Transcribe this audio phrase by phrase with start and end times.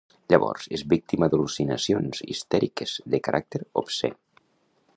[0.33, 4.11] Llavors és víctima d'al·lucinacions histèriques, de caràcter obscè.